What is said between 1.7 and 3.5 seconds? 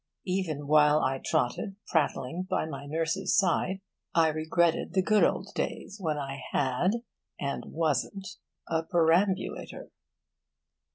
prattling by my nurse's